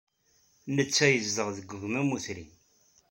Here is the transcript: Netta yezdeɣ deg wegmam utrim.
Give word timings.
Netta 0.75 1.07
yezdeɣ 1.09 1.47
deg 1.57 1.69
wegmam 1.71 2.09
utrim. 2.15 2.49